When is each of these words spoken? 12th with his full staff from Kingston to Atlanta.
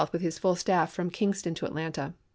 12th 0.01 0.13
with 0.13 0.21
his 0.23 0.39
full 0.39 0.55
staff 0.55 0.91
from 0.91 1.11
Kingston 1.11 1.53
to 1.53 1.63
Atlanta. 1.67 2.15